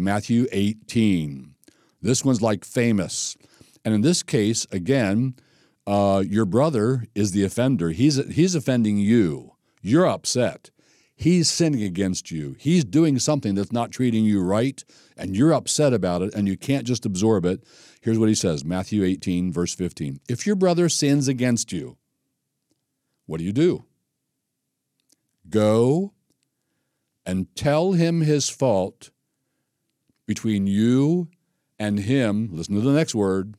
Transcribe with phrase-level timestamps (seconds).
[0.00, 1.54] Matthew 18.
[2.02, 3.36] This one's like famous.
[3.84, 5.34] And in this case, again,
[5.86, 7.90] uh, your brother is the offender.
[7.90, 9.52] He's, he's offending you.
[9.82, 10.70] You're upset.
[11.14, 12.56] He's sinning against you.
[12.58, 14.82] He's doing something that's not treating you right,
[15.18, 17.62] and you're upset about it, and you can't just absorb it.
[18.00, 20.20] Here's what he says Matthew 18, verse 15.
[20.30, 21.98] If your brother sins against you,
[23.26, 23.84] what do you do?
[25.50, 26.14] Go
[27.26, 29.10] and tell him his fault
[30.30, 31.26] between you
[31.76, 32.50] and him.
[32.52, 33.56] Listen to the next word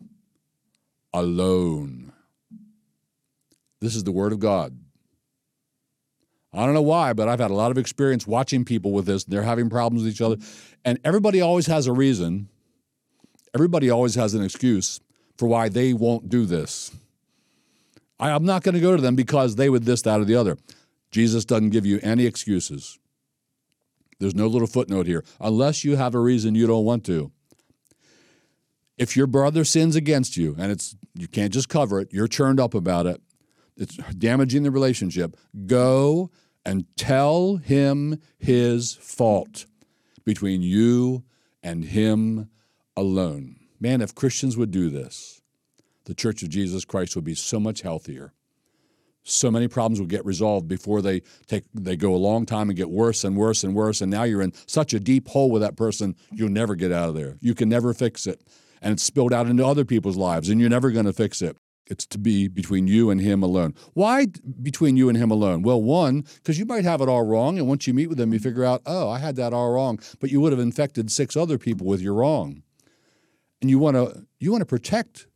[1.14, 2.14] alone.
[3.82, 4.80] This is the word of God.
[6.54, 9.26] I don't know why, but I've had a lot of experience watching people with this.
[9.26, 10.38] They're having problems with each other.
[10.86, 12.48] And everybody always has a reason,
[13.54, 15.02] everybody always has an excuse
[15.38, 16.96] for why they won't do this.
[18.18, 20.36] I, am not going to go to them because they would this, that, or the
[20.36, 20.58] other.
[21.12, 22.98] Jesus doesn't give you any excuses.
[24.22, 27.32] There's no little footnote here, unless you have a reason you don't want to.
[28.96, 32.60] If your brother sins against you and it's you can't just cover it, you're churned
[32.60, 33.20] up about it,
[33.76, 36.30] it's damaging the relationship, go
[36.64, 39.66] and tell him his fault
[40.24, 41.24] between you
[41.64, 42.52] and him
[42.96, 43.56] alone.
[43.80, 45.42] Man, if Christians would do this,
[46.06, 48.34] the Church of Jesus Christ would be so much healthier.
[49.24, 52.78] So many problems will get resolved before they take they go a long time and
[52.78, 54.02] get worse and worse and worse.
[54.02, 57.10] And now you're in such a deep hole with that person, you'll never get out
[57.10, 57.38] of there.
[57.40, 58.42] You can never fix it.
[58.82, 61.56] And it's spilled out into other people's lives, and you're never going to fix it.
[61.86, 63.76] It's to be between you and him alone.
[63.94, 64.28] Why
[64.62, 65.62] between you and him alone?
[65.62, 68.34] Well, one, because you might have it all wrong, and once you meet with him,
[68.34, 71.36] you figure out, oh, I had that all wrong, but you would have infected six
[71.36, 72.64] other people with your wrong.
[73.62, 75.28] And you want to you want to protect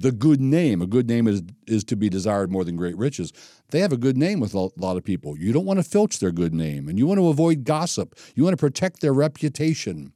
[0.00, 0.80] the good name.
[0.80, 3.32] A good name is is to be desired more than great riches.
[3.70, 5.36] They have a good name with a lot of people.
[5.38, 8.16] You don't want to filch their good name, and you want to avoid gossip.
[8.34, 10.12] You want to protect their reputation.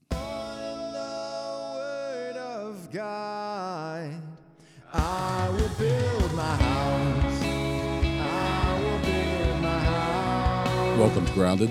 [10.98, 11.70] Welcome to Grounded.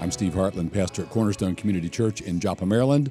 [0.00, 3.10] I'm Steve Hartland, pastor at Cornerstone Community Church in Joppa, Maryland.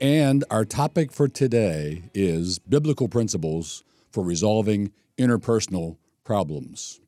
[0.00, 7.00] And our topic for today is biblical principles for resolving interpersonal problems.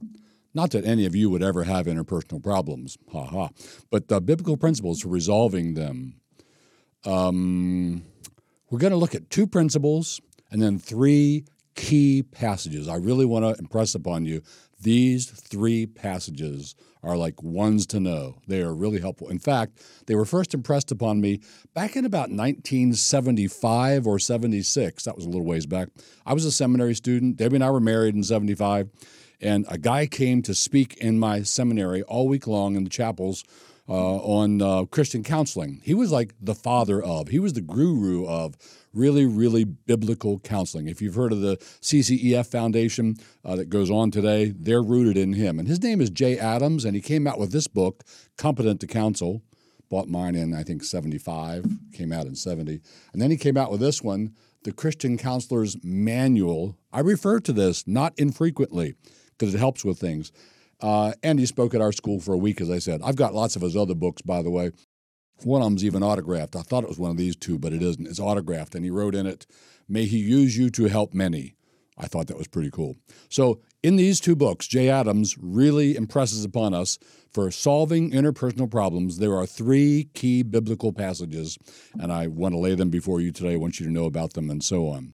[0.53, 3.49] Not that any of you would ever have interpersonal problems, ha ha,
[3.91, 6.21] but the biblical principles for resolving them.
[7.07, 8.03] Um,
[8.71, 10.21] we're going to look at two principles
[10.51, 12.89] and then three key passages.
[12.89, 14.43] I really want to impress upon you
[14.83, 18.37] these three passages are like ones to know.
[18.47, 19.29] They are really helpful.
[19.29, 21.41] In fact, they were first impressed upon me
[21.75, 25.05] back in about 1975 or 76.
[25.05, 25.89] That was a little ways back.
[26.25, 27.37] I was a seminary student.
[27.37, 28.91] Debbie and I were married in 75.
[29.41, 33.43] And a guy came to speak in my seminary all week long in the chapels
[33.89, 35.81] uh, on uh, Christian counseling.
[35.83, 38.57] He was like the father of, he was the guru of
[38.93, 40.89] really, really biblical counseling.
[40.89, 45.33] If you've heard of the CCEF Foundation uh, that goes on today, they're rooted in
[45.35, 45.59] him.
[45.59, 48.05] And his name is Jay Adams, and he came out with this book,
[48.37, 49.43] Competent to Counsel.
[49.89, 52.81] Bought mine in, I think, 75, came out in 70.
[53.13, 56.79] And then he came out with this one, The Christian Counselor's Manual.
[56.93, 58.95] I refer to this not infrequently
[59.37, 60.33] because it helps with things.
[60.81, 63.01] Uh, and he spoke at our school for a week, as I said.
[63.05, 64.73] I've got lots of his other books, by the way.
[65.45, 66.57] One of them's even autographed.
[66.57, 68.07] I thought it was one of these two, but it isn't.
[68.07, 68.75] It's autographed.
[68.75, 69.47] And he wrote in it,
[69.89, 71.57] May he use you to help many.
[71.99, 72.97] I thought that was pretty cool.
[73.29, 76.99] So, in these two books, Jay Adams really impresses upon us
[77.33, 81.59] for solving interpersonal problems, there are three key biblical passages,
[81.99, 83.55] and I want to lay them before you today.
[83.55, 85.15] I want you to know about them and so on.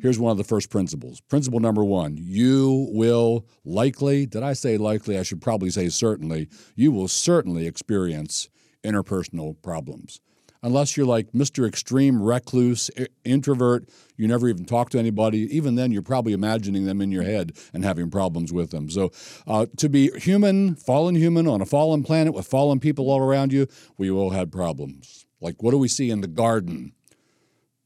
[0.00, 1.20] Here's one of the first principles.
[1.20, 5.18] Principle number one you will likely, did I say likely?
[5.18, 8.48] I should probably say certainly, you will certainly experience
[8.84, 10.20] interpersonal problems.
[10.62, 11.68] Unless you're like Mr.
[11.68, 12.90] Extreme Recluse,
[13.24, 15.40] introvert, you never even talk to anybody.
[15.56, 18.90] Even then, you're probably imagining them in your head and having problems with them.
[18.90, 19.12] So,
[19.46, 23.52] uh, to be human, fallen human on a fallen planet with fallen people all around
[23.52, 25.26] you, we all had problems.
[25.40, 26.92] Like, what do we see in the garden?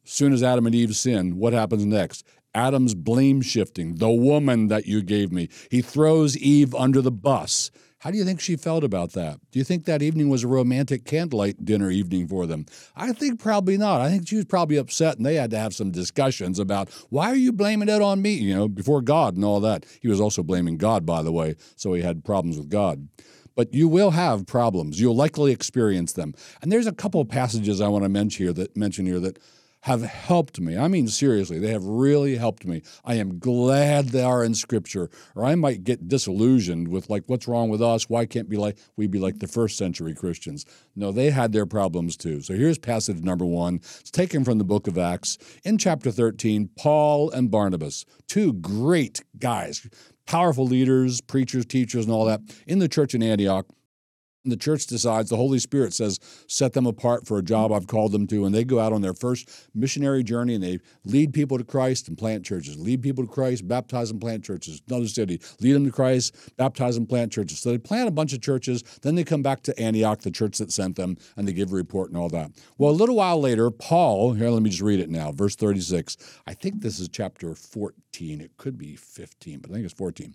[0.04, 2.24] Soon as Adam and Eve sin, what happens next?
[2.54, 5.48] Adam's blame shifting, the woman that you gave me.
[5.70, 7.70] He throws Eve under the bus.
[8.02, 9.38] How do you think she felt about that?
[9.52, 12.66] Do you think that evening was a romantic candlelight dinner evening for them?
[12.96, 14.00] I think probably not.
[14.00, 17.28] I think she was probably upset and they had to have some discussions about why
[17.28, 19.86] are you blaming it on me, you know, before God and all that.
[20.00, 23.06] He was also blaming God, by the way, so he had problems with God.
[23.54, 25.00] But you will have problems.
[25.00, 26.34] You'll likely experience them.
[26.60, 29.38] And there's a couple of passages I want to mention here that mention here that
[29.82, 30.76] have helped me.
[30.76, 32.82] I mean, seriously, they have really helped me.
[33.04, 37.48] I am glad they are in Scripture, or I might get disillusioned with like, what's
[37.48, 38.08] wrong with us?
[38.08, 40.64] Why can't be like we be like the first century Christians?
[40.94, 42.40] No, they had their problems too.
[42.42, 43.76] So here's passage number one.
[43.76, 46.70] It's taken from the book of Acts in chapter 13.
[46.78, 49.88] Paul and Barnabas, two great guys,
[50.26, 53.66] powerful leaders, preachers, teachers, and all that in the church in Antioch
[54.44, 56.18] the church decides, the Holy Spirit says,
[56.48, 58.44] set them apart for a job I've called them to.
[58.44, 62.08] And they go out on their first missionary journey and they lead people to Christ
[62.08, 62.76] and plant churches.
[62.78, 64.82] Lead people to Christ, baptize and plant churches.
[64.88, 67.60] Another city, lead them to Christ, baptize and plant churches.
[67.60, 68.82] So they plant a bunch of churches.
[69.02, 71.76] Then they come back to Antioch, the church that sent them, and they give a
[71.76, 72.50] report and all that.
[72.78, 76.16] Well, a little while later, Paul, here, let me just read it now, verse 36.
[76.46, 78.01] I think this is chapter 14.
[78.20, 80.34] It could be 15, but I think it's 14.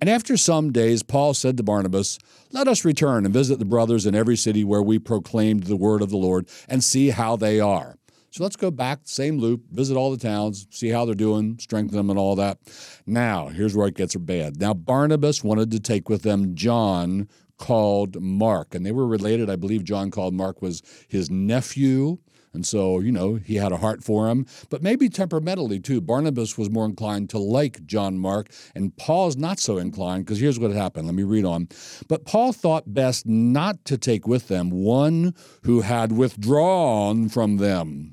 [0.00, 2.18] And after some days, Paul said to Barnabas,
[2.50, 6.00] Let us return and visit the brothers in every city where we proclaimed the word
[6.00, 7.96] of the Lord and see how they are.
[8.30, 11.96] So let's go back, same loop, visit all the towns, see how they're doing, strengthen
[11.96, 12.58] them, and all that.
[13.04, 14.58] Now, here's where it gets bad.
[14.58, 17.28] Now, Barnabas wanted to take with them John,
[17.58, 19.50] called Mark, and they were related.
[19.50, 22.18] I believe John called Mark was his nephew.
[22.52, 26.00] And so, you know, he had a heart for him, but maybe temperamentally too.
[26.00, 30.58] Barnabas was more inclined to like John Mark, and Paul's not so inclined because here's
[30.58, 31.06] what happened.
[31.06, 31.68] Let me read on.
[32.08, 38.12] But Paul thought best not to take with them one who had withdrawn from them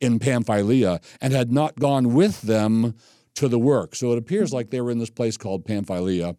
[0.00, 2.94] in Pamphylia and had not gone with them
[3.34, 3.94] to the work.
[3.94, 6.36] So it appears like they were in this place called Pamphylia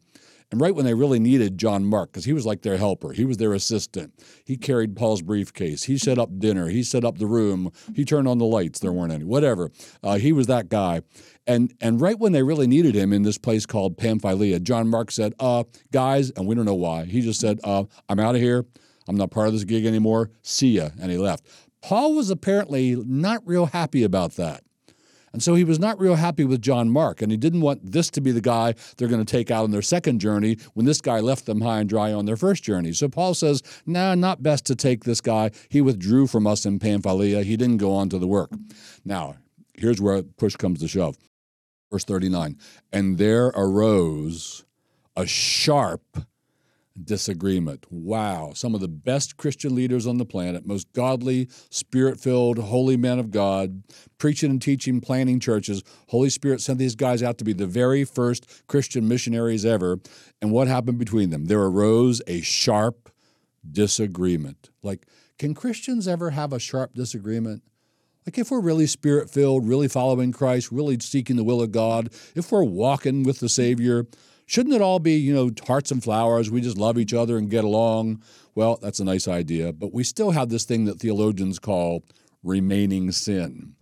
[0.51, 3.25] and right when they really needed John Mark, because he was like their helper, he
[3.25, 4.13] was their assistant.
[4.45, 5.83] He carried Paul's briefcase.
[5.83, 6.69] He set up dinner.
[6.69, 7.71] He set up the room.
[7.95, 8.79] He turned on the lights.
[8.79, 9.25] There weren't any.
[9.25, 9.71] Whatever.
[10.01, 11.01] Uh, he was that guy.
[11.45, 15.11] And and right when they really needed him in this place called Pamphylia, John Mark
[15.11, 17.05] said, "Uh, guys," and we don't know why.
[17.05, 18.65] He just said, "Uh, I'm out of here.
[19.07, 20.31] I'm not part of this gig anymore.
[20.41, 21.45] See ya," and he left.
[21.81, 24.63] Paul was apparently not real happy about that.
[25.37, 28.09] And so he was not real happy with John Mark, and he didn't want this
[28.09, 30.99] to be the guy they're going to take out on their second journey when this
[30.99, 32.91] guy left them high and dry on their first journey.
[32.91, 35.51] So Paul says, nah, not best to take this guy.
[35.69, 37.43] He withdrew from us in Pamphylia.
[37.43, 38.49] He didn't go on to the work.
[39.05, 39.35] Now,
[39.75, 41.19] here's where push comes to shove.
[41.91, 42.57] Verse 39
[42.91, 44.65] And there arose
[45.15, 46.17] a sharp
[47.03, 47.85] disagreement.
[47.89, 48.51] Wow.
[48.55, 53.19] Some of the best Christian leaders on the planet, most godly, spirit filled, holy men
[53.19, 53.83] of God,
[54.17, 55.83] preaching and teaching, planting churches.
[56.07, 59.99] Holy Spirit sent these guys out to be the very first Christian missionaries ever.
[60.41, 61.45] And what happened between them?
[61.45, 63.09] There arose a sharp
[63.69, 64.69] disagreement.
[64.81, 65.05] Like,
[65.37, 67.63] can Christians ever have a sharp disagreement?
[68.25, 72.09] Like, if we're really spirit filled, really following Christ, really seeking the will of God,
[72.35, 74.05] if we're walking with the Savior,
[74.47, 76.49] Shouldn't it all be, you know, hearts and flowers?
[76.49, 78.23] We just love each other and get along.
[78.55, 82.03] Well, that's a nice idea, but we still have this thing that theologians call
[82.41, 83.75] remaining sin.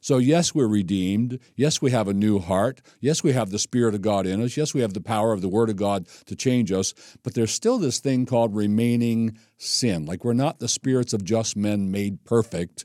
[0.00, 1.38] So, yes, we're redeemed.
[1.54, 2.82] Yes, we have a new heart.
[3.00, 4.56] Yes, we have the Spirit of God in us.
[4.56, 6.92] Yes, we have the power of the Word of God to change us.
[7.22, 10.04] But there's still this thing called remaining sin.
[10.04, 12.84] Like we're not the spirits of just men made perfect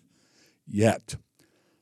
[0.67, 1.15] yet.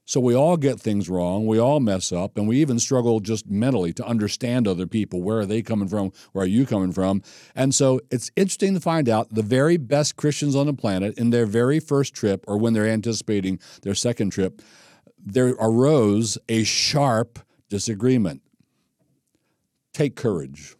[0.08, 3.48] So we all get things wrong, we all mess up, and we even struggle just
[3.48, 5.24] mentally to understand other people.
[5.24, 6.12] Where are they coming from?
[6.32, 7.24] Where are you coming from?
[7.56, 11.32] And so it's interesting to find out the very best Christians on the planet in
[11.32, 14.62] their very first trip or when they're anticipating their second trip,
[15.18, 18.44] there arose a sharp disagreement.
[19.92, 20.76] Take courage.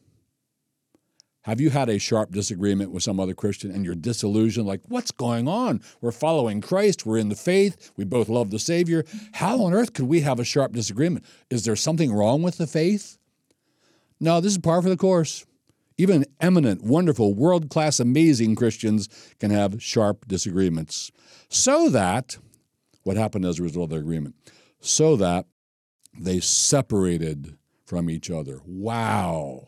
[1.46, 4.66] Have you had a sharp disagreement with some other Christian and you're disillusioned?
[4.66, 5.80] Like, what's going on?
[6.02, 7.06] We're following Christ.
[7.06, 7.92] We're in the faith.
[7.96, 9.06] We both love the Savior.
[9.34, 11.24] How on earth could we have a sharp disagreement?
[11.52, 13.20] Is there something wrong with the faith?
[14.20, 15.46] No, this is par for the course.
[16.00, 19.08] Even eminent, wonderful, world class, amazing Christians
[19.40, 21.12] can have sharp disagreements.
[21.50, 22.40] So that,
[23.04, 24.34] what happened as a result of their agreement?
[24.80, 25.46] So that
[26.18, 28.62] they separated from each other.
[28.66, 29.68] Wow.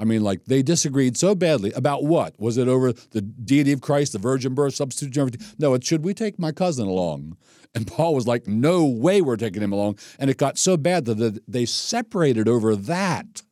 [0.00, 2.34] I mean, like they disagreed so badly about what?
[2.40, 5.46] Was it over the deity of Christ, the virgin birth, substitution, everything?
[5.58, 7.36] No, it should we take my cousin along?
[7.74, 9.98] And Paul was like, no way we're taking him along.
[10.18, 13.42] And it got so bad that they separated over that.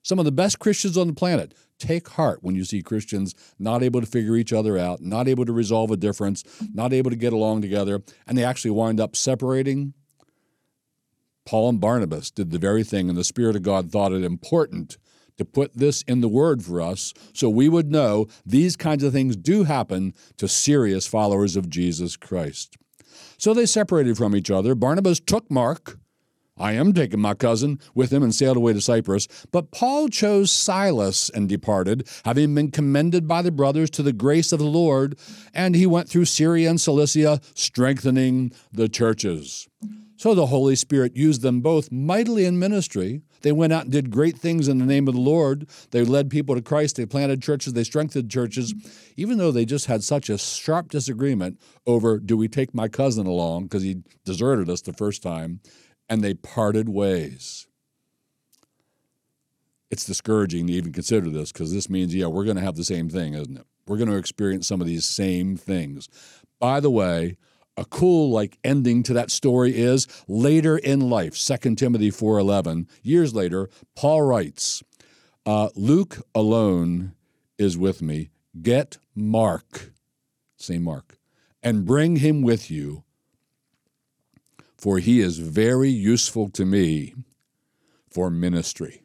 [0.00, 3.82] Some of the best Christians on the planet take heart when you see Christians not
[3.82, 7.16] able to figure each other out, not able to resolve a difference, not able to
[7.16, 9.92] get along together, and they actually wind up separating.
[11.44, 14.96] Paul and Barnabas did the very thing, and the Spirit of God thought it important
[15.38, 19.12] to put this in the Word for us so we would know these kinds of
[19.12, 22.76] things do happen to serious followers of Jesus Christ.
[23.38, 24.74] So they separated from each other.
[24.74, 25.98] Barnabas took Mark,
[26.58, 29.26] I am taking my cousin with him and sailed away to Cyprus.
[29.50, 34.52] But Paul chose Silas and departed, having been commended by the brothers to the grace
[34.52, 35.18] of the Lord.
[35.54, 39.68] And he went through Syria and Cilicia, strengthening the churches.
[40.16, 43.22] So the Holy Spirit used them both mightily in ministry.
[43.42, 45.68] They went out and did great things in the name of the Lord.
[45.90, 46.96] They led people to Christ.
[46.96, 47.72] They planted churches.
[47.72, 48.74] They strengthened churches,
[49.16, 53.26] even though they just had such a sharp disagreement over do we take my cousin
[53.26, 55.60] along because he deserted us the first time,
[56.08, 57.66] and they parted ways.
[59.90, 62.84] It's discouraging to even consider this because this means, yeah, we're going to have the
[62.84, 63.66] same thing, isn't it?
[63.86, 66.08] We're going to experience some of these same things.
[66.58, 67.36] By the way,
[67.76, 73.34] a cool like ending to that story is later in life 2 timothy 4.11 years
[73.34, 74.82] later paul writes
[75.46, 77.14] uh, luke alone
[77.62, 78.30] is with me.
[78.60, 79.92] Get mark
[80.56, 81.18] same mark
[81.62, 83.04] and bring him with you
[84.76, 87.14] for he is very useful to me
[88.10, 89.02] for ministry.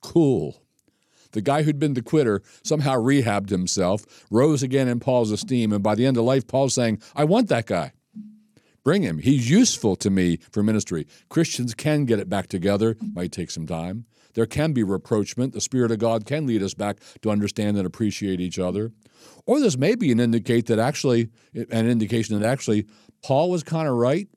[0.00, 0.63] Cool
[1.34, 5.82] the guy who'd been the quitter somehow rehabbed himself, rose again in Paul's esteem, and
[5.82, 7.92] by the end of life, Paul's saying, I want that guy.
[8.82, 9.18] Bring him.
[9.18, 11.06] He's useful to me for ministry.
[11.28, 14.06] Christians can get it back together, might take some time.
[14.34, 15.52] There can be reproachment.
[15.52, 18.92] The Spirit of God can lead us back to understand and appreciate each other.
[19.46, 22.86] Or this may be an indicate that actually an indication that actually
[23.22, 24.28] Paul was kind of right.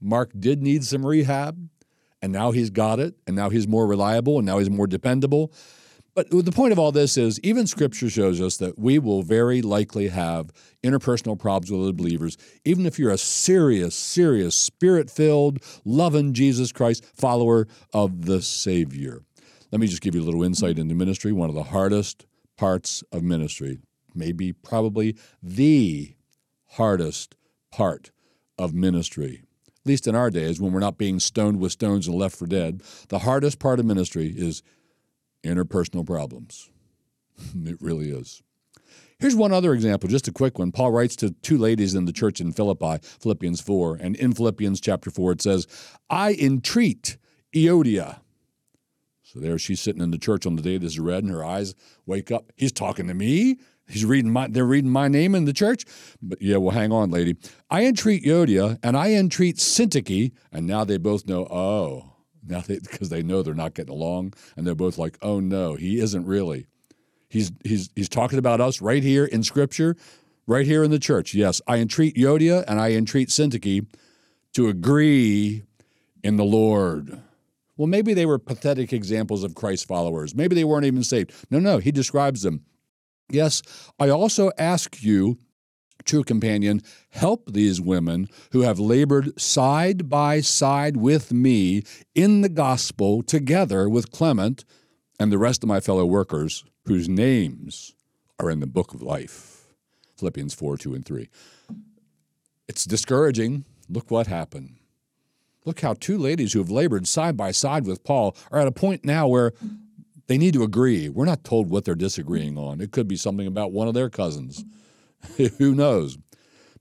[0.00, 1.68] Mark did need some rehab,
[2.20, 5.52] and now he's got it, and now he's more reliable, and now he's more dependable.
[6.14, 9.62] But the point of all this is even scripture shows us that we will very
[9.62, 10.52] likely have
[10.84, 16.70] interpersonal problems with other believers, even if you're a serious, serious, spirit filled, loving Jesus
[16.70, 19.22] Christ follower of the Savior.
[19.72, 21.32] Let me just give you a little insight into ministry.
[21.32, 23.80] One of the hardest parts of ministry,
[24.14, 26.14] maybe probably the
[26.74, 27.34] hardest
[27.72, 28.12] part
[28.56, 32.16] of ministry, at least in our days when we're not being stoned with stones and
[32.16, 34.62] left for dead, the hardest part of ministry is
[35.44, 36.70] interpersonal problems.
[37.64, 38.42] it really is.
[39.18, 40.72] Here's one other example, just a quick one.
[40.72, 44.80] Paul writes to two ladies in the church in Philippi, Philippians 4, and in Philippians
[44.80, 45.66] chapter 4 it says,
[46.10, 47.16] I entreat
[47.54, 48.20] Euodia.
[49.22, 51.44] So there she's sitting in the church on the day this is read, and her
[51.44, 51.74] eyes
[52.06, 52.52] wake up.
[52.56, 53.58] He's talking to me.
[53.86, 55.84] He's reading my they're reading my name in the church.
[56.22, 57.36] But yeah, well, hang on, lady.
[57.70, 62.13] I entreat Euodia and I entreat Syntyche, and now they both know, oh,
[62.46, 65.74] now because they, they know they're not getting along and they're both like oh no
[65.74, 66.66] he isn't really.
[67.28, 69.96] He's he's he's talking about us right here in scripture
[70.46, 71.34] right here in the church.
[71.34, 73.86] Yes i entreat euodia and i entreat syntyche
[74.54, 75.62] to agree
[76.22, 77.20] in the lord.
[77.76, 80.34] Well maybe they were pathetic examples of christ followers.
[80.34, 81.32] Maybe they weren't even saved.
[81.50, 82.64] No no he describes them.
[83.30, 83.62] Yes
[83.98, 85.38] i also ask you
[86.04, 86.80] true companion,
[87.10, 91.82] help these women who have labored side by side with me
[92.14, 94.64] in the gospel together with Clement
[95.18, 97.94] and the rest of my fellow workers whose names
[98.38, 99.66] are in the book of life.
[100.16, 101.28] Philippians 4 2 and 3.
[102.68, 103.64] It's discouraging.
[103.88, 104.76] Look what happened.
[105.64, 108.72] Look how two ladies who have labored side by side with Paul are at a
[108.72, 109.52] point now where
[110.26, 111.08] they need to agree.
[111.08, 112.80] We're not told what they're disagreeing on.
[112.80, 114.64] It could be something about one of their cousins.
[115.58, 116.18] Who knows?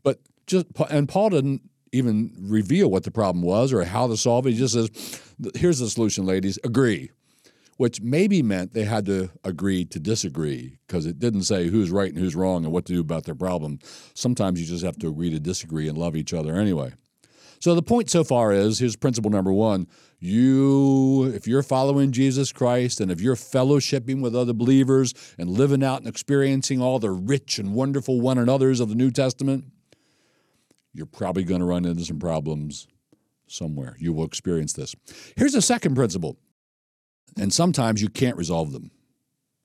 [0.03, 4.47] But just and Paul didn't even reveal what the problem was or how to solve
[4.47, 4.51] it.
[4.51, 4.89] He just says,
[5.55, 6.59] "Here's the solution, ladies.
[6.63, 7.12] Agree."
[7.77, 12.12] Which maybe meant they had to agree to disagree because it didn't say who's right
[12.12, 13.79] and who's wrong and what to do about their problem.
[14.13, 16.93] Sometimes you just have to agree to disagree and love each other anyway.
[17.63, 19.88] So the point so far is here's principle number one.
[20.20, 25.82] You, if you're following Jesus Christ and if you're fellowshipping with other believers and living
[25.82, 29.63] out and experiencing all the rich and wonderful one another's of the New Testament,
[30.91, 32.86] you're probably going to run into some problems
[33.48, 33.96] somewhere.
[33.98, 34.93] You will experience this.
[35.38, 36.36] Here's a second principle,
[37.39, 38.91] and sometimes you can't resolve them.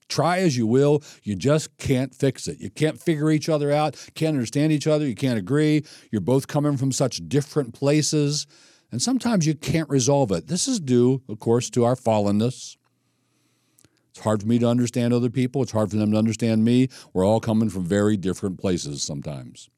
[0.09, 2.59] Try as you will, you just can't fix it.
[2.59, 5.85] You can't figure each other out, can't understand each other, you can't agree.
[6.11, 8.47] You're both coming from such different places,
[8.91, 10.47] and sometimes you can't resolve it.
[10.47, 12.75] This is due, of course, to our fallenness.
[14.09, 16.89] It's hard for me to understand other people, it's hard for them to understand me.
[17.13, 19.69] We're all coming from very different places sometimes.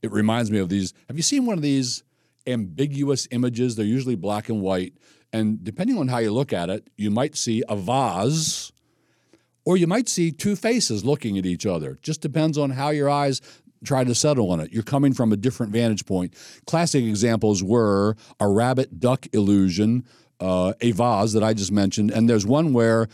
[0.00, 0.94] It reminds me of these.
[1.08, 2.04] Have you seen one of these
[2.46, 3.74] ambiguous images?
[3.74, 4.94] They're usually black and white.
[5.32, 8.70] And depending on how you look at it, you might see a vase
[9.66, 11.98] or you might see two faces looking at each other.
[12.00, 13.42] Just depends on how your eyes
[13.84, 14.72] try to settle on it.
[14.72, 16.34] You're coming from a different vantage point.
[16.66, 20.04] Classic examples were a rabbit duck illusion,
[20.40, 23.08] uh, a vase that I just mentioned, and there's one where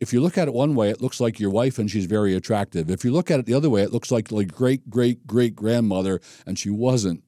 [0.00, 2.34] if you look at it one way, it looks like your wife and she's very
[2.34, 2.88] attractive.
[2.88, 5.56] If you look at it the other way, it looks like like great great great
[5.56, 7.24] grandmother and she wasn't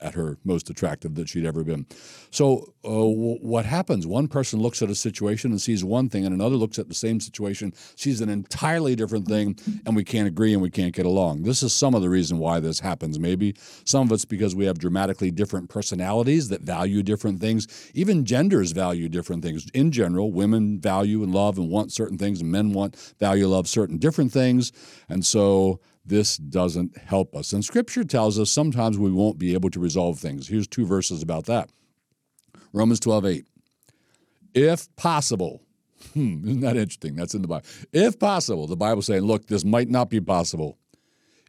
[0.00, 1.86] at her most attractive that she'd ever been.
[2.30, 4.06] So, uh, w- what happens?
[4.06, 6.94] One person looks at a situation and sees one thing, and another looks at the
[6.94, 11.06] same situation, sees an entirely different thing, and we can't agree and we can't get
[11.06, 11.42] along.
[11.42, 13.54] This is some of the reason why this happens, maybe.
[13.84, 17.90] Some of it's because we have dramatically different personalities that value different things.
[17.94, 19.66] Even genders value different things.
[19.72, 23.68] In general, women value and love and want certain things, and men want, value, love
[23.68, 24.72] certain different things.
[25.08, 27.52] And so, this doesn't help us.
[27.52, 30.48] And scripture tells us sometimes we won't be able to resolve things.
[30.48, 31.70] Here's two verses about that.
[32.72, 33.46] Romans 12, 8.
[34.54, 35.62] If possible,
[36.14, 37.16] hmm, isn't that interesting?
[37.16, 37.66] That's in the Bible.
[37.92, 40.78] If possible, the Bible's saying, look, this might not be possible.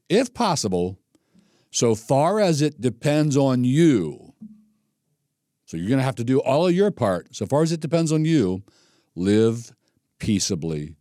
[0.08, 0.98] If possible,
[1.72, 4.34] so far as it depends on you,
[5.66, 7.80] so you're going to have to do all of your part, so far as it
[7.80, 8.64] depends on you,
[9.16, 9.74] live
[10.20, 10.95] peaceably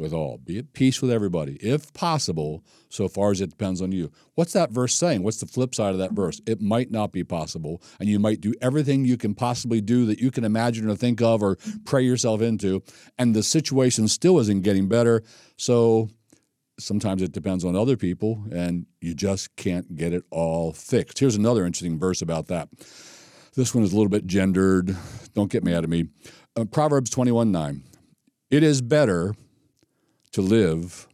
[0.00, 0.38] with all.
[0.38, 4.10] Be at peace with everybody, if possible, so far as it depends on you.
[4.34, 5.22] What's that verse saying?
[5.22, 6.40] What's the flip side of that verse?
[6.46, 10.18] It might not be possible, and you might do everything you can possibly do that
[10.18, 12.82] you can imagine or think of or pray yourself into,
[13.18, 15.22] and the situation still isn't getting better.
[15.56, 16.08] So
[16.78, 21.18] sometimes it depends on other people, and you just can't get it all fixed.
[21.18, 22.68] Here's another interesting verse about that.
[23.54, 24.96] This one is a little bit gendered.
[25.34, 26.06] Don't get mad at me.
[26.56, 27.82] Uh, Proverbs 21 9.
[28.50, 29.34] It is better
[30.32, 31.08] to live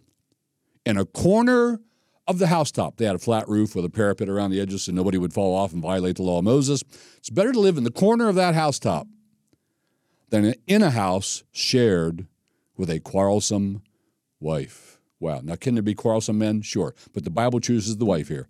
[0.84, 1.80] in a corner
[2.28, 2.96] of the housetop.
[2.96, 5.54] They had a flat roof with a parapet around the edges so nobody would fall
[5.54, 6.82] off and violate the law of Moses.
[7.18, 9.06] It's better to live in the corner of that housetop
[10.30, 12.26] than in a house shared
[12.76, 13.82] with a quarrelsome
[14.40, 14.98] wife.
[15.20, 15.40] Wow.
[15.42, 16.62] Now, can there be quarrelsome men?
[16.62, 16.94] Sure.
[17.14, 18.48] But the Bible chooses the wife here.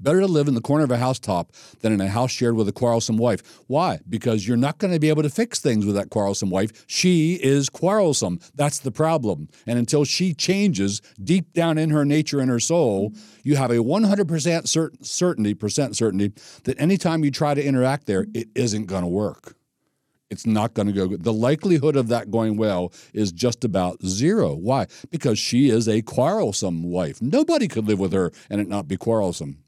[0.00, 2.68] Better to live in the corner of a housetop than in a house shared with
[2.68, 3.42] a quarrelsome wife.
[3.66, 3.98] Why?
[4.08, 6.84] Because you're not going to be able to fix things with that quarrelsome wife.
[6.86, 8.38] She is quarrelsome.
[8.54, 9.48] That's the problem.
[9.66, 13.12] And until she changes deep down in her nature and her soul,
[13.42, 18.26] you have a 100% certain, certainty, percent certainty that anytime you try to interact there,
[18.34, 19.56] it isn't going to work.
[20.30, 21.24] It's not going to go good.
[21.24, 24.54] The likelihood of that going well is just about zero.
[24.54, 24.86] Why?
[25.10, 27.20] Because she is a quarrelsome wife.
[27.20, 29.64] Nobody could live with her and it not be quarrelsome.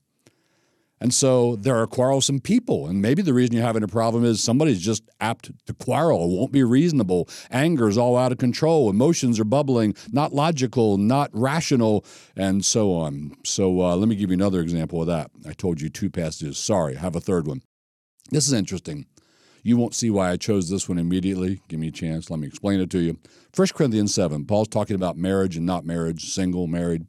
[1.00, 2.86] And so there are quarrelsome people.
[2.86, 6.52] And maybe the reason you're having a problem is somebody's just apt to quarrel, won't
[6.52, 7.28] be reasonable.
[7.50, 8.90] Anger is all out of control.
[8.90, 12.04] Emotions are bubbling, not logical, not rational,
[12.36, 13.34] and so on.
[13.44, 15.30] So uh, let me give you another example of that.
[15.48, 16.58] I told you two passages.
[16.58, 17.62] Sorry, I have a third one.
[18.30, 19.06] This is interesting.
[19.62, 21.60] You won't see why I chose this one immediately.
[21.68, 22.30] Give me a chance.
[22.30, 23.18] Let me explain it to you.
[23.54, 27.06] 1 Corinthians 7, Paul's talking about marriage and not marriage, single, married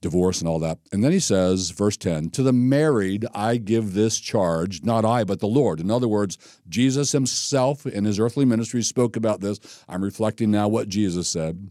[0.00, 0.78] divorce and all that.
[0.92, 5.24] And then he says, verse 10, To the married I give this charge, not I,
[5.24, 5.80] but the Lord.
[5.80, 9.84] In other words, Jesus himself in his earthly ministry spoke about this.
[9.88, 11.70] I'm reflecting now what Jesus said.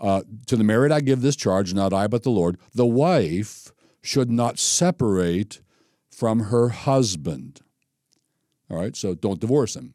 [0.00, 2.58] Uh, to the married I give this charge, not I, but the Lord.
[2.74, 3.70] The wife
[4.02, 5.60] should not separate
[6.10, 7.60] from her husband.
[8.70, 9.94] All right, so don't divorce him.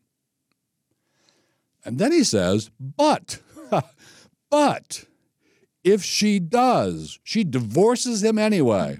[1.83, 3.39] And then he says, but,
[4.49, 5.05] but,
[5.85, 8.97] if she does, she divorces him anyway,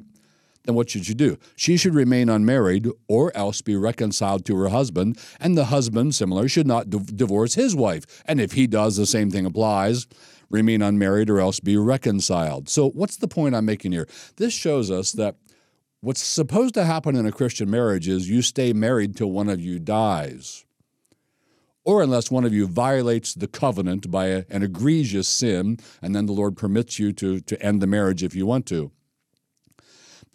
[0.63, 1.37] then what should she do?
[1.55, 6.47] She should remain unmarried or else be reconciled to her husband, and the husband, similar,
[6.47, 8.23] should not divorce his wife.
[8.25, 10.07] And if he does, the same thing applies
[10.51, 12.69] remain unmarried or else be reconciled.
[12.69, 14.07] So, what's the point I'm making here?
[14.37, 15.35] This shows us that
[16.01, 19.59] what's supposed to happen in a Christian marriage is you stay married till one of
[19.59, 20.65] you dies
[21.85, 26.25] or unless one of you violates the covenant by a, an egregious sin, and then
[26.25, 28.91] the Lord permits you to, to end the marriage if you want to.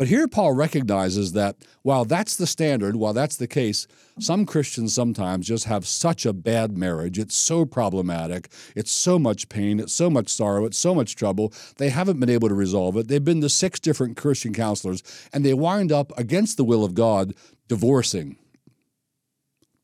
[0.01, 3.87] But here Paul recognizes that while that's the standard, while that's the case,
[4.19, 7.19] some Christians sometimes just have such a bad marriage.
[7.19, 8.51] It's so problematic.
[8.75, 9.79] It's so much pain.
[9.79, 10.65] It's so much sorrow.
[10.65, 11.53] It's so much trouble.
[11.77, 13.09] They haven't been able to resolve it.
[13.09, 15.03] They've been to six different Christian counselors,
[15.35, 17.35] and they wind up against the will of God
[17.69, 18.39] divorcing.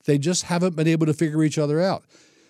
[0.07, 2.05] They just haven't been able to figure each other out.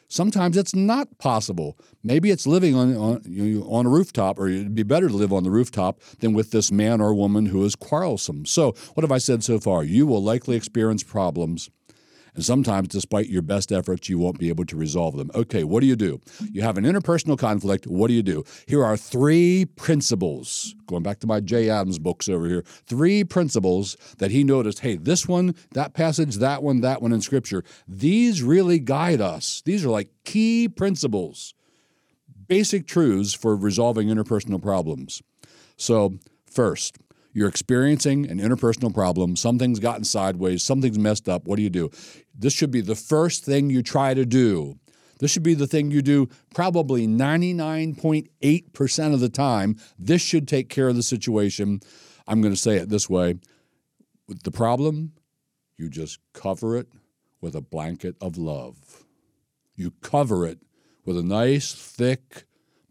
[0.09, 1.77] Sometimes it's not possible.
[2.05, 5.42] Maybe it's living on, on, on a rooftop, or it'd be better to live on
[5.42, 8.47] the rooftop than with this man or woman who is quarrelsome.
[8.47, 9.83] So, what have I said so far?
[9.83, 11.71] You will likely experience problems
[12.37, 15.31] and sometimes, despite your best efforts, you won't be able to resolve them.
[15.35, 16.20] Okay, what do you do?
[16.53, 17.87] You have an interpersonal conflict.
[17.87, 18.44] What do you do?
[18.68, 20.75] Here are three principles.
[20.87, 24.96] Going back to my Jay Adams books over here, three principles that he noticed hey,
[24.96, 29.62] this one, that passage, that one, that one in Scripture, these really guide us.
[29.64, 31.55] These are like key principles,
[32.46, 35.22] basic truths for resolving interpersonal problems.
[35.79, 36.18] So,
[36.51, 36.99] first,
[37.37, 41.46] you're experiencing an interpersonal problem, something's gotten sideways, something's messed up.
[41.46, 41.90] What do you do?
[42.35, 44.79] This should be the first thing you try to do.
[45.18, 49.77] This should be the thing you do probably 99.8% of the time.
[49.99, 51.81] This should take care of the situation.
[52.27, 53.35] I'm going to say it this way
[54.27, 55.12] With The problem,
[55.77, 56.88] you just cover it
[57.42, 59.05] with a blanket of love.
[59.75, 60.61] You cover it
[61.05, 62.44] with a nice, thick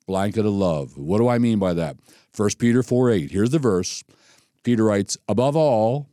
[0.05, 0.99] blanket of love.
[0.99, 1.97] What do I mean by that?
[2.37, 3.31] 1 Peter 4 8.
[3.31, 4.03] Here's the verse.
[4.65, 6.09] Peter writes, Above all,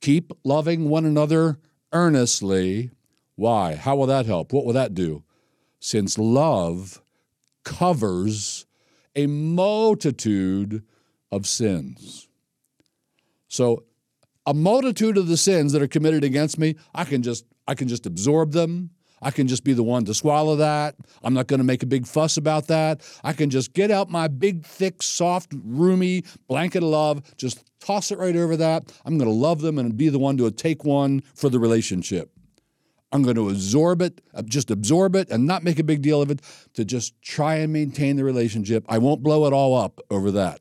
[0.00, 1.60] keep loving one another
[1.92, 2.90] earnestly.
[3.36, 3.76] Why?
[3.76, 4.52] How will that help?
[4.52, 5.22] What will that do?
[5.78, 7.02] Since love
[7.62, 8.66] covers
[9.14, 10.82] a multitude
[11.30, 12.28] of sins.
[13.46, 13.84] So,
[14.46, 17.88] a multitude of the sins that are committed against me, I can just I can
[17.88, 18.90] just absorb them.
[19.22, 20.96] I can just be the one to swallow that.
[21.22, 23.02] I'm not going to make a big fuss about that.
[23.22, 28.10] I can just get out my big, thick, soft, roomy blanket of love, just toss
[28.10, 28.92] it right over that.
[29.04, 32.30] I'm going to love them and be the one to take one for the relationship.
[33.12, 36.22] I'm going to absorb it, uh, just absorb it and not make a big deal
[36.22, 36.40] of it
[36.74, 38.84] to just try and maintain the relationship.
[38.88, 40.60] I won't blow it all up over that.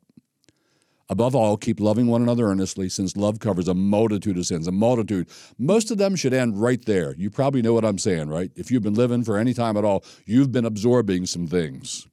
[1.12, 4.68] Above all, keep loving one another earnestly, since love covers a multitude of sins.
[4.68, 5.28] A multitude.
[5.58, 7.16] Most of them should end right there.
[7.18, 8.52] You probably know what I'm saying, right?
[8.56, 12.08] If you've been living for any time at all, you've been absorbing some things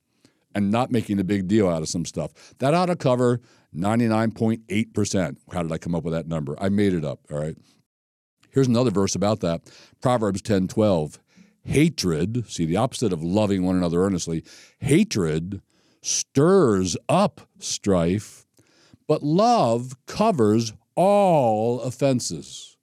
[0.55, 2.55] and not making a big deal out of some stuff.
[2.59, 3.43] That ought to cover
[3.77, 5.37] 99.8%.
[5.53, 6.57] How did I come up with that number?
[6.59, 7.57] I made it up, all right?
[8.51, 9.61] Here's another verse about that
[10.01, 11.19] Proverbs 10 12.
[11.65, 14.45] Hatred, see the opposite of loving one another earnestly,
[14.79, 15.61] hatred
[16.01, 18.46] stirs up strife,
[19.09, 22.77] but love covers all offenses.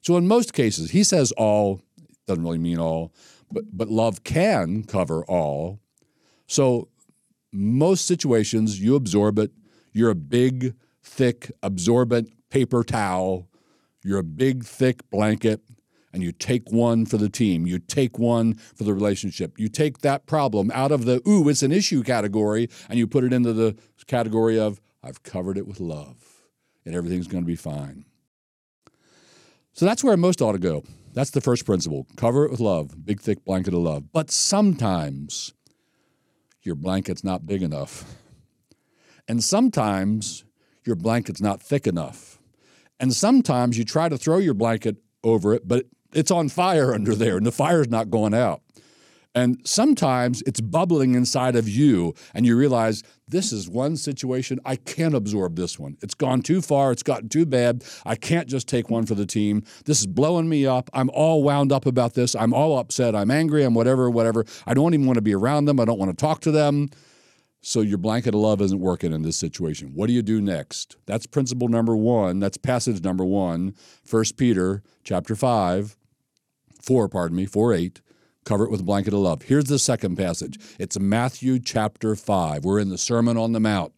[0.00, 1.80] So in most cases, he says all,
[2.26, 3.12] doesn't really mean all,
[3.50, 5.80] but, but love can cover all.
[6.46, 6.88] So
[7.52, 9.52] most situations, you absorb it.
[9.92, 13.48] You're a big, thick, absorbent paper towel
[14.04, 15.62] you're a big, thick blanket,
[16.12, 17.66] and you take one for the team.
[17.66, 19.58] You take one for the relationship.
[19.58, 23.24] You take that problem out of the, ooh, it's an issue category, and you put
[23.24, 26.16] it into the category of, I've covered it with love,
[26.84, 28.04] and everything's going to be fine.
[29.72, 30.84] So that's where most ought to go.
[31.12, 32.06] That's the first principle.
[32.16, 34.12] Cover it with love, big, thick blanket of love.
[34.12, 35.52] But sometimes
[36.62, 38.16] your blanket's not big enough.
[39.28, 40.44] And sometimes
[40.84, 42.38] your blanket's not thick enough.
[42.98, 47.14] And sometimes you try to throw your blanket over it, but it's on fire under
[47.14, 48.62] there and the fire's not going out.
[49.34, 54.76] And sometimes it's bubbling inside of you, and you realize this is one situation I
[54.76, 55.96] can't absorb this one.
[56.02, 57.84] It's gone too far, it's gotten too bad.
[58.06, 59.64] I can't just take one for the team.
[59.86, 60.88] This is blowing me up.
[60.92, 62.36] I'm all wound up about this.
[62.36, 63.16] I'm all upset.
[63.16, 63.64] I'm angry.
[63.64, 64.44] I'm whatever, whatever.
[64.66, 65.80] I don't even want to be around them.
[65.80, 66.90] I don't want to talk to them.
[67.60, 69.92] So your blanket of love isn't working in this situation.
[69.94, 70.96] What do you do next?
[71.06, 72.38] That's principle number one.
[72.38, 73.74] That's passage number one.
[74.04, 75.96] First Peter chapter five,
[76.82, 78.02] four, pardon me, four eight.
[78.44, 79.42] Cover it with a blanket of love.
[79.42, 80.58] Here's the second passage.
[80.78, 82.64] It's Matthew chapter five.
[82.64, 83.92] We're in the Sermon on the Mount.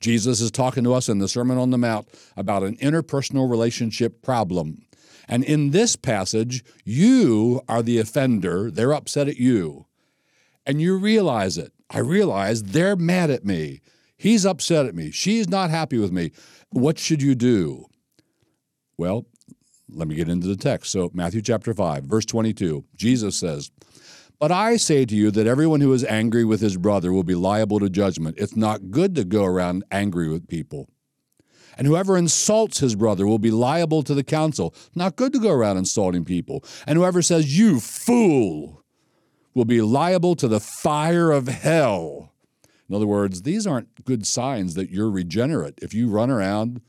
[0.00, 4.22] Jesus is talking to us in the Sermon on the Mount about an interpersonal relationship
[4.22, 4.82] problem.
[5.26, 8.70] And in this passage, you are the offender.
[8.70, 9.86] They're upset at you.
[10.64, 11.72] And you realize it.
[11.90, 13.80] I realize they're mad at me.
[14.16, 15.10] He's upset at me.
[15.10, 16.30] She's not happy with me.
[16.70, 17.86] What should you do?
[18.96, 19.26] Well,
[19.88, 20.90] let me get into the text.
[20.90, 23.70] So, Matthew chapter 5, verse 22, Jesus says,
[24.38, 27.34] But I say to you that everyone who is angry with his brother will be
[27.34, 28.36] liable to judgment.
[28.38, 30.88] It's not good to go around angry with people.
[31.78, 34.74] And whoever insults his brother will be liable to the council.
[34.94, 36.64] Not good to go around insulting people.
[36.86, 38.82] And whoever says, You fool,
[39.56, 42.34] will be liable to the fire of hell.
[42.88, 45.78] In other words, these aren't good signs that you're regenerate.
[45.82, 46.82] If you run around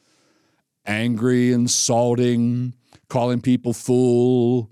[0.86, 2.74] angry, insulting,
[3.10, 4.72] calling people fool.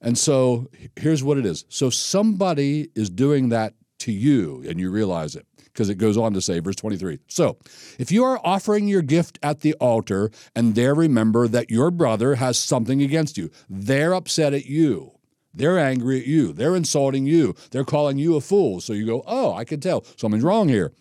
[0.00, 1.64] And so here's what it is.
[1.68, 6.32] So somebody is doing that to you, and you realize it because it goes on
[6.32, 7.18] to say, verse 23.
[7.28, 7.58] So,
[7.98, 12.36] if you are offering your gift at the altar and there remember that your brother
[12.36, 15.12] has something against you, they're upset at you.
[15.52, 16.52] They're angry at you.
[16.52, 17.54] They're insulting you.
[17.70, 18.80] They're calling you a fool.
[18.80, 20.92] So you go, oh, I can tell something's wrong here.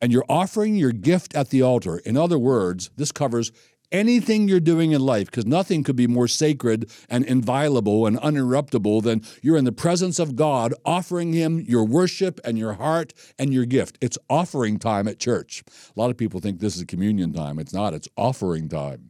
[0.00, 1.98] And you're offering your gift at the altar.
[1.98, 3.52] In other words, this covers
[3.92, 9.02] anything you're doing in life because nothing could be more sacred and inviolable and uninterruptible
[9.02, 13.52] than you're in the presence of God offering Him your worship and your heart and
[13.52, 13.98] your gift.
[14.00, 15.62] It's offering time at church.
[15.96, 17.58] A lot of people think this is communion time.
[17.58, 19.09] It's not, it's offering time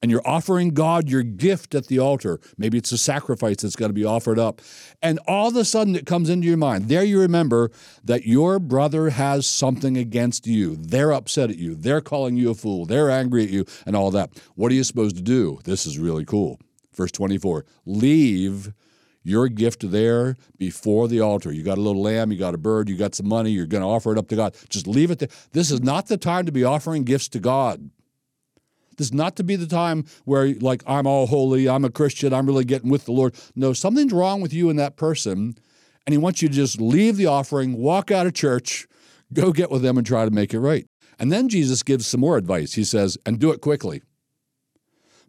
[0.00, 2.40] and you're offering God your gift at the altar.
[2.56, 4.60] Maybe it's a sacrifice that's going to be offered up.
[5.02, 6.88] And all of a sudden it comes into your mind.
[6.88, 7.70] There you remember
[8.04, 10.76] that your brother has something against you.
[10.76, 11.74] They're upset at you.
[11.74, 12.86] They're calling you a fool.
[12.86, 14.30] They're angry at you and all that.
[14.54, 15.58] What are you supposed to do?
[15.64, 16.60] This is really cool.
[16.94, 18.72] Verse 24 Leave
[19.24, 21.52] your gift there before the altar.
[21.52, 23.82] You got a little lamb, you got a bird, you got some money, you're going
[23.82, 24.56] to offer it up to God.
[24.70, 25.28] Just leave it there.
[25.52, 27.90] This is not the time to be offering gifts to God.
[28.98, 32.34] This is not to be the time where, like, I'm all holy, I'm a Christian,
[32.34, 33.34] I'm really getting with the Lord.
[33.54, 35.56] No, something's wrong with you and that person,
[36.06, 38.86] and He wants you to just leave the offering, walk out of church,
[39.32, 40.86] go get with them, and try to make it right.
[41.18, 42.74] And then Jesus gives some more advice.
[42.74, 44.02] He says, and do it quickly.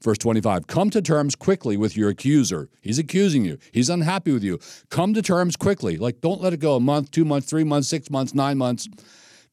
[0.02, 2.70] Verse 25, come to terms quickly with your accuser.
[2.82, 3.58] He's accusing you.
[3.74, 4.60] He's unhappy with you.
[4.90, 5.98] Come to terms quickly.
[5.98, 8.88] Like, don't let it go a month, two months, three months, six months, nine months.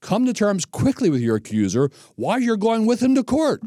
[0.01, 3.61] Come to terms quickly with your accuser while you're going with him to court.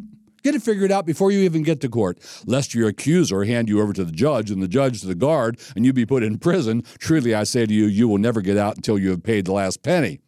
[0.43, 3.81] Get it figured out before you even get to court, lest your accuser hand you
[3.81, 6.37] over to the judge and the judge to the guard and you be put in
[6.37, 6.83] prison.
[6.99, 9.53] Truly, I say to you, you will never get out until you have paid the
[9.53, 10.19] last penny.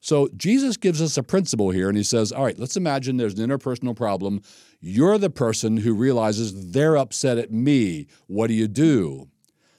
[0.00, 3.38] So Jesus gives us a principle here, and he says, All right, let's imagine there's
[3.38, 4.42] an interpersonal problem.
[4.80, 8.06] You're the person who realizes they're upset at me.
[8.26, 9.28] What do you do?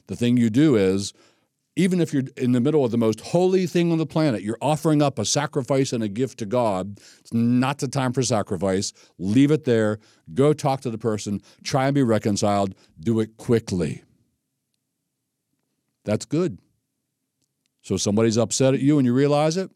[0.08, 1.14] The thing you do is,
[1.80, 4.58] even if you're in the middle of the most holy thing on the planet, you're
[4.62, 7.00] offering up a sacrifice and a gift to God.
[7.20, 8.92] It's not the time for sacrifice.
[9.18, 10.00] Leave it there.
[10.34, 11.42] Go talk to the person.
[11.64, 12.76] Try and be reconciled.
[13.00, 14.04] Do it quickly.
[16.04, 16.60] That's good.
[17.82, 19.72] So somebody's upset at you and you realize it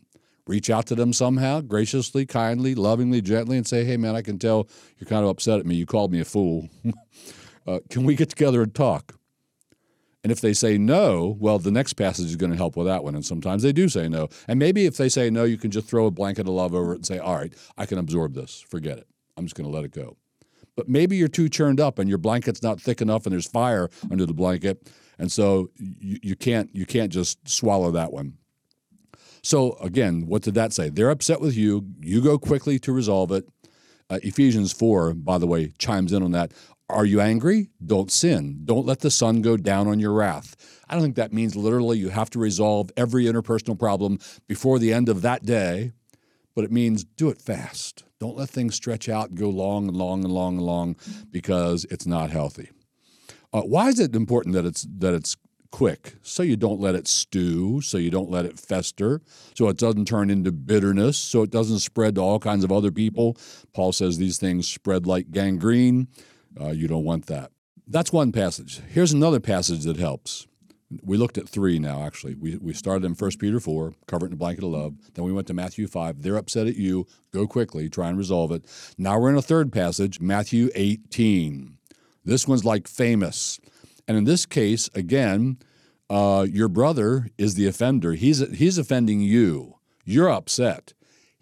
[0.46, 4.38] reach out to them somehow, graciously, kindly, lovingly, gently, and say, hey, man, I can
[4.38, 5.76] tell you're kind of upset at me.
[5.76, 6.68] You called me a fool.
[7.66, 9.16] uh, can we get together and talk?
[10.24, 13.04] And if they say no, well, the next passage is going to help with that
[13.04, 13.14] one.
[13.14, 14.30] And sometimes they do say no.
[14.48, 16.94] And maybe if they say no, you can just throw a blanket of love over
[16.94, 18.64] it and say, all right, I can absorb this.
[18.70, 19.08] Forget it.
[19.36, 20.18] I'm just going to let it go.
[20.76, 23.90] But maybe you're too churned up and your blanket's not thick enough and there's fire
[24.10, 24.90] under the blanket.
[25.20, 28.38] And so you, you can't you can't just swallow that one.
[29.44, 30.90] So again, what did that say?
[30.90, 31.86] They're upset with you.
[32.00, 33.48] You go quickly to resolve it.
[34.10, 36.52] Uh, Ephesians 4, by the way, chimes in on that.
[36.90, 37.70] Are you angry?
[37.84, 38.62] Don't sin.
[38.66, 40.56] Don't let the sun go down on your wrath.
[40.88, 44.94] I don't think that means literally you have to resolve every interpersonal problem before the
[44.94, 45.92] end of that day,
[46.56, 48.04] but it means do it fast.
[48.20, 50.96] Don't let things stretch out and go long and long and long and long
[51.32, 52.70] because it's not healthy.
[53.52, 55.36] Uh, why is it important that it's that it's
[55.72, 59.22] quick so you don't let it stew, so you don't let it fester,
[59.56, 62.92] so it doesn't turn into bitterness, so it doesn't spread to all kinds of other
[62.92, 63.36] people.
[63.74, 66.08] Paul says these things spread like gangrene.
[66.60, 67.52] Uh, you don't want that.
[67.88, 68.82] That's one passage.
[68.90, 70.48] Here's another passage that helps.
[71.02, 72.36] We looked at three now, actually.
[72.36, 74.94] We, we started in 1 Peter 4, covered in a blanket of love.
[75.14, 76.22] Then we went to Matthew 5.
[76.22, 77.08] They're upset at you.
[77.32, 78.66] Go quickly, try and resolve it.
[78.98, 81.78] Now we're in a third passage, Matthew 18.
[82.24, 83.60] This one's like famous.
[84.08, 85.58] And in this case, again,
[86.10, 88.14] uh, your brother is the offender.
[88.14, 89.80] He's, he's offending you.
[90.06, 90.94] You're upset.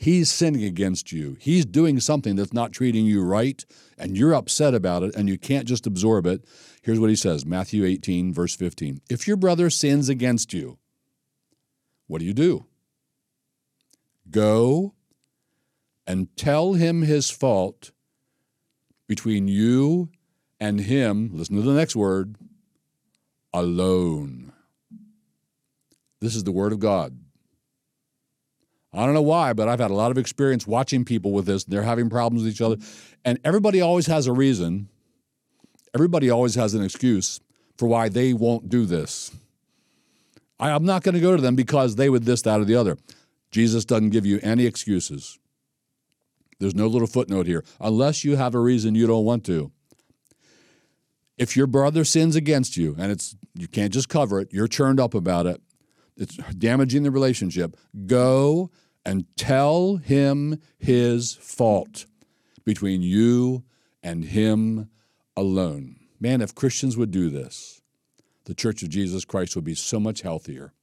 [0.01, 1.37] He's sinning against you.
[1.39, 3.63] He's doing something that's not treating you right,
[3.99, 6.43] and you're upset about it, and you can't just absorb it.
[6.81, 9.01] Here's what he says Matthew 18, verse 15.
[9.11, 10.79] If your brother sins against you,
[12.07, 12.65] what do you do?
[14.31, 14.95] Go
[16.07, 17.91] and tell him his fault
[19.05, 20.09] between you
[20.59, 21.29] and him.
[21.31, 22.37] Listen to the next word
[23.53, 24.51] alone.
[26.21, 27.19] This is the Word of God.
[28.93, 31.63] I don't know why, but I've had a lot of experience watching people with this.
[31.63, 32.77] They're having problems with each other.
[33.23, 34.89] And everybody always has a reason,
[35.93, 37.39] everybody always has an excuse
[37.77, 39.31] for why they won't do this.
[40.59, 42.75] I, am not going to go to them because they would this, that, or the
[42.75, 42.97] other.
[43.49, 45.39] Jesus doesn't give you any excuses.
[46.59, 49.71] There's no little footnote here, unless you have a reason you don't want to.
[51.37, 54.99] If your brother sins against you and it's you can't just cover it, you're churned
[54.99, 55.59] up about it,
[56.15, 57.75] it's damaging the relationship,
[58.05, 58.69] go
[59.05, 62.05] and tell him his fault
[62.63, 63.63] between you
[64.03, 64.89] and him
[65.35, 65.95] alone.
[66.19, 67.81] Man, if Christians would do this,
[68.45, 70.73] the Church of Jesus Christ would be so much healthier.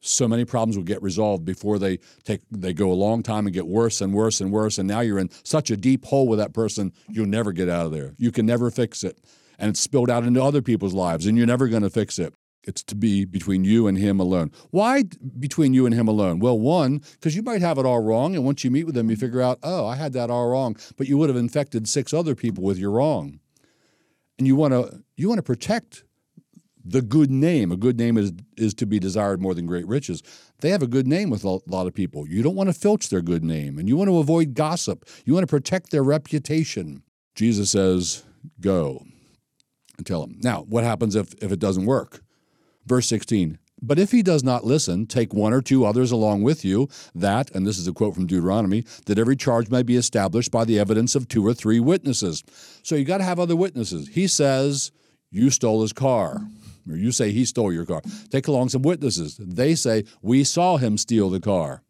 [0.00, 3.54] So many problems would get resolved before they take they go a long time and
[3.54, 4.78] get worse and worse and worse.
[4.78, 7.86] And now you're in such a deep hole with that person, you'll never get out
[7.86, 8.14] of there.
[8.16, 9.18] You can never fix it
[9.58, 12.32] and it's spilled out into other people's lives, and you're never going to fix it.
[12.68, 14.52] It's to be between you and him alone.
[14.72, 15.04] Why
[15.38, 16.38] between you and him alone?
[16.38, 19.08] Well, one, because you might have it all wrong, and once you meet with him,
[19.08, 22.12] you figure out, oh, I had that all wrong, but you would have infected six
[22.12, 23.40] other people with your wrong.
[24.36, 26.04] And you want to you want to protect
[26.84, 27.72] the good name.
[27.72, 30.22] A good name is is to be desired more than great riches.
[30.60, 32.28] They have a good name with a lot of people.
[32.28, 35.08] You don't want to filch their good name, and you want to avoid gossip.
[35.24, 37.02] You want to protect their reputation.
[37.34, 38.24] Jesus says,
[38.60, 39.06] "Go."
[39.96, 42.22] and tell them." Now, what happens if, if it doesn't work?
[42.88, 43.58] Verse 16.
[43.80, 47.50] But if he does not listen, take one or two others along with you, that,
[47.54, 50.78] and this is a quote from Deuteronomy, that every charge may be established by the
[50.78, 52.42] evidence of two or three witnesses.
[52.82, 54.08] So you got to have other witnesses.
[54.08, 54.90] He says,
[55.30, 56.40] You stole his car.
[56.88, 58.00] or you say he stole your car.
[58.30, 59.36] Take along some witnesses.
[59.36, 61.82] They say, we saw him steal the car.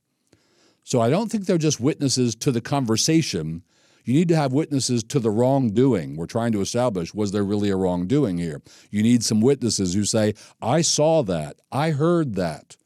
[0.83, 3.63] So I don't think they're just witnesses to the conversation.
[4.09, 6.17] You need to have witnesses to the wrongdoing.
[6.17, 8.63] We're trying to establish was there really a wrongdoing here?
[8.91, 12.79] You need some witnesses who say, I saw that, I heard that.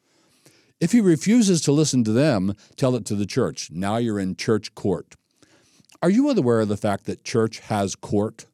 [0.81, 3.71] If he refuses to listen to them, tell it to the church.
[3.71, 5.15] Now you're in church court.
[6.03, 8.47] Are you aware of the fact that church has court?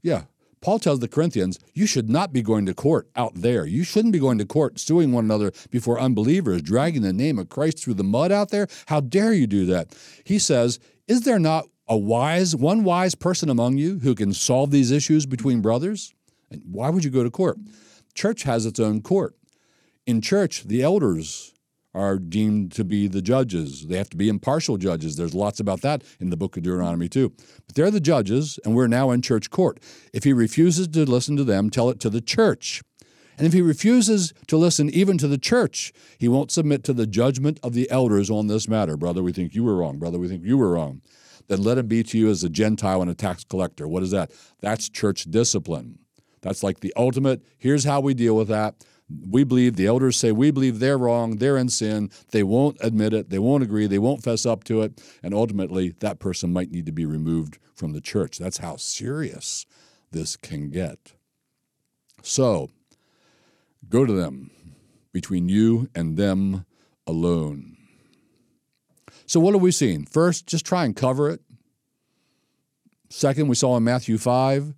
[0.00, 0.22] Yeah.
[0.62, 3.66] Paul tells the Corinthians, you should not be going to court out there.
[3.66, 7.50] You shouldn't be going to court, suing one another before unbelievers, dragging the name of
[7.50, 8.66] Christ through the mud out there.
[8.86, 9.94] How dare you do that?
[10.24, 14.70] He says, Is there not a wise, one wise person among you who can solve
[14.70, 16.14] these issues between brothers?
[16.50, 17.58] And why would you go to court?
[18.14, 19.36] Church has its own court.
[20.06, 21.52] In church, the elders
[21.94, 23.88] are deemed to be the judges.
[23.88, 25.16] They have to be impartial judges.
[25.16, 27.34] There's lots about that in the book of Deuteronomy, too.
[27.66, 29.78] But they're the judges, and we're now in church court.
[30.14, 32.80] If he refuses to listen to them, tell it to the church.
[33.36, 37.06] And if he refuses to listen even to the church, he won't submit to the
[37.06, 38.96] judgment of the elders on this matter.
[38.96, 39.98] Brother, we think you were wrong.
[39.98, 41.02] Brother, we think you were wrong.
[41.52, 43.86] Then let him be to you as a Gentile and a tax collector.
[43.86, 44.30] What is that?
[44.60, 45.98] That's church discipline.
[46.40, 47.42] That's like the ultimate.
[47.58, 48.82] Here's how we deal with that
[49.28, 53.12] we believe, the elders say, we believe they're wrong, they're in sin, they won't admit
[53.12, 56.70] it, they won't agree, they won't fess up to it, and ultimately that person might
[56.70, 58.38] need to be removed from the church.
[58.38, 59.66] That's how serious
[60.10, 61.12] this can get.
[62.22, 62.70] So,
[63.90, 64.50] go to them
[65.12, 66.64] between you and them
[67.06, 67.76] alone.
[69.32, 70.04] So, what have we seen?
[70.04, 71.40] First, just try and cover it.
[73.08, 74.74] Second, we saw in Matthew 5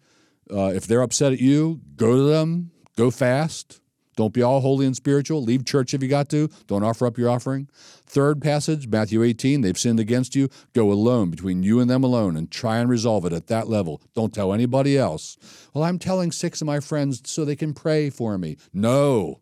[0.48, 3.80] uh, if they're upset at you, go to them, go fast.
[4.16, 5.42] Don't be all holy and spiritual.
[5.42, 6.48] Leave church if you got to.
[6.68, 7.68] Don't offer up your offering.
[8.06, 10.48] Third passage, Matthew 18, they've sinned against you.
[10.72, 14.00] Go alone, between you and them alone, and try and resolve it at that level.
[14.14, 15.36] Don't tell anybody else.
[15.74, 18.56] Well, I'm telling six of my friends so they can pray for me.
[18.72, 19.40] No.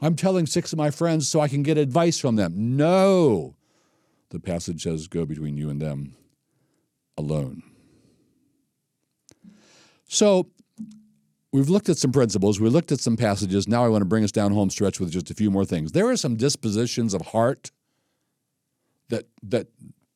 [0.00, 2.76] I'm telling six of my friends so I can get advice from them.
[2.76, 3.56] No.
[4.30, 6.16] The passage says, go between you and them
[7.16, 7.62] alone.
[10.06, 10.48] So
[11.52, 13.66] We've looked at some principles, we looked at some passages.
[13.66, 15.92] Now I want to bring us down home stretch with just a few more things.
[15.92, 17.72] There are some dispositions of heart
[19.08, 19.66] that that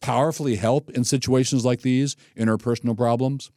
[0.01, 3.51] powerfully help in situations like these, interpersonal problems.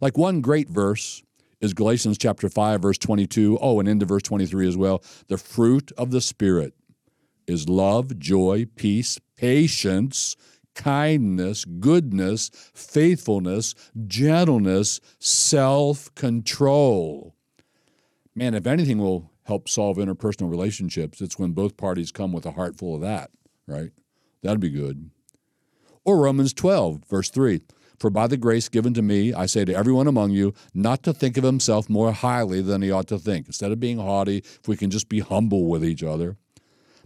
[0.00, 1.22] Like one great verse
[1.60, 3.58] is Galatians chapter 5 verse 22.
[3.60, 5.02] Oh, and into verse 23 as well.
[5.26, 6.74] The fruit of the spirit
[7.46, 10.36] is love, joy, peace, patience,
[10.74, 13.74] kindness, goodness, faithfulness,
[14.06, 17.34] gentleness, self control.
[18.34, 22.52] Man, if anything will help solve interpersonal relationships, it's when both parties come with a
[22.52, 23.30] heart full of that,
[23.66, 23.90] right?
[24.42, 25.10] That'd be good.
[26.04, 27.60] Or Romans 12, verse 3.
[27.98, 31.12] For by the grace given to me, I say to everyone among you, not to
[31.12, 33.46] think of himself more highly than he ought to think.
[33.46, 36.38] Instead of being haughty, if we can just be humble with each other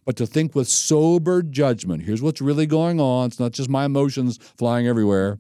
[0.04, 2.02] but to think with sober judgment.
[2.02, 3.26] Here's what's really going on.
[3.26, 5.38] It's not just my emotions flying everywhere.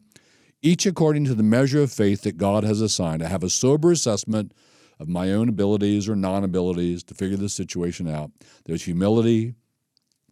[0.62, 3.22] Each according to the measure of faith that God has assigned.
[3.22, 4.52] I have a sober assessment
[4.98, 8.30] of my own abilities or non abilities to figure this situation out.
[8.64, 9.54] There's humility,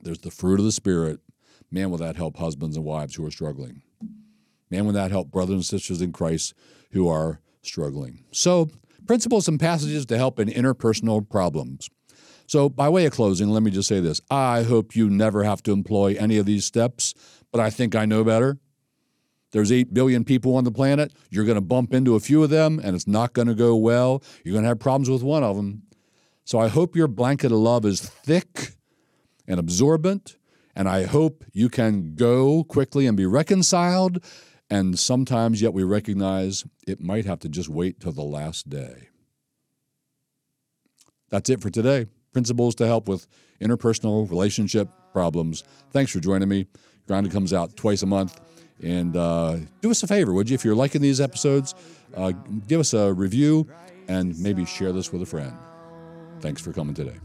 [0.01, 1.21] there's the fruit of the Spirit.
[1.71, 3.83] Man, will that help husbands and wives who are struggling?
[4.71, 6.55] Man, will that help brothers and sisters in Christ
[6.93, 8.25] who are struggling?
[8.33, 8.71] So,
[9.07, 11.91] principles and passages to help in interpersonal problems.
[12.53, 14.21] So, by way of closing, let me just say this.
[14.31, 17.15] I hope you never have to employ any of these steps,
[17.51, 18.59] but I think I know better.
[19.53, 21.15] There's 8 billion people on the planet.
[21.31, 23.75] You're going to bump into a few of them, and it's not going to go
[23.75, 24.23] well.
[24.45, 25.85] You're going to have problems with one of them.
[26.45, 28.75] So, I hope your blanket of love is thick
[29.49, 30.37] and absorbent,
[30.77, 34.23] and I hope you can go quickly and be reconciled.
[34.69, 39.09] And sometimes, yet, we recognize it might have to just wait till the last day.
[41.31, 43.27] That's it for today principles to help with
[43.61, 45.65] interpersonal relationship problems.
[45.91, 46.67] Thanks for joining me.
[47.07, 48.41] Grounded comes out twice a month.
[48.83, 50.55] And uh, do us a favor, would you?
[50.55, 51.75] If you're liking these episodes,
[52.17, 52.33] uh,
[52.67, 53.69] give us a review
[54.09, 55.57] and maybe share this with a friend.
[56.41, 57.19] Thanks for coming today.